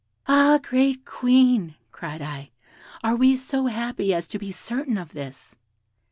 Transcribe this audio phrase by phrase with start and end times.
[0.25, 0.59] 'Ah!
[0.63, 2.49] great Queen,' cried I,
[3.03, 5.55] 'are we so happy as to be certain of this?'